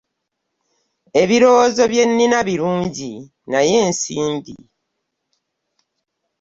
[1.21, 3.11] Ebirowoozo bye nina birungi
[3.51, 4.55] naye ensimbi.